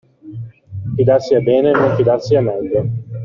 Fidarsi 0.95 1.35
è 1.35 1.41
bene 1.41 1.69
non 1.69 1.95
fidarsi 1.95 2.33
è 2.33 2.39
meglio. 2.39 2.85